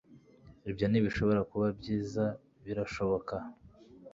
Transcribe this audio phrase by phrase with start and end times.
[0.69, 2.23] ibyo ntibishobora kuba byiza,
[2.65, 3.35] birashoboka